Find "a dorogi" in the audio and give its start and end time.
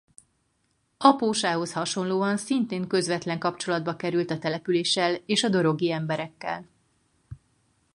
5.43-5.91